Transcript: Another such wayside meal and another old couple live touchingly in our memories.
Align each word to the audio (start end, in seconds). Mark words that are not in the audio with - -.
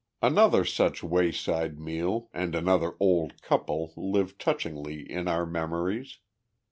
Another 0.23 0.65
such 0.65 1.03
wayside 1.03 1.79
meal 1.79 2.27
and 2.33 2.55
another 2.55 2.95
old 2.99 3.39
couple 3.43 3.93
live 3.95 4.35
touchingly 4.39 5.01
in 5.03 5.27
our 5.27 5.45
memories. 5.45 6.17